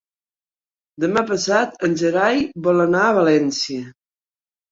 [1.03, 3.85] Demà passat en Gerai vol anar a València.